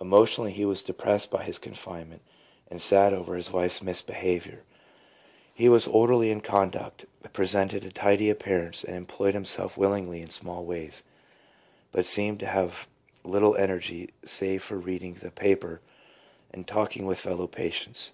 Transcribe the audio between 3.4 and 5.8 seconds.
wife's misbehaviour. He INSANITY. 271